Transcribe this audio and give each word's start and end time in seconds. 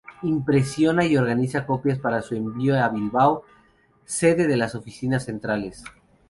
Impresiona 0.23 1.05
y 1.05 1.15
organiza 1.15 1.67
copias 1.67 1.99
para 1.99 2.23
su 2.23 2.33
envío 2.33 2.73
a 2.75 2.89
Bilbao, 2.89 3.43
sede 4.03 4.47
de 4.47 4.57
las 4.57 4.73
oficinas 4.73 5.25
centrales. 5.25 5.83